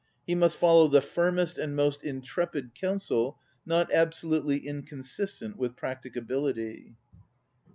He 0.25 0.33
must 0.33 0.57
follow 0.57 0.87
the 0.87 0.99
firmest 0.99 1.59
and 1.59 1.75
most 1.75 2.03
intrepid 2.03 2.73
counsel 2.73 3.37
not 3.67 3.91
absolutely 3.93 4.57
inconsistent 4.57 5.57
with 5.57 5.75
practicability." 5.75 6.95